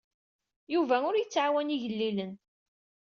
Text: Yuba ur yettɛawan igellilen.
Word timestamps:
Yuba 0.73 0.95
ur 1.09 1.15
yettɛawan 1.17 1.73
igellilen. 1.75 2.33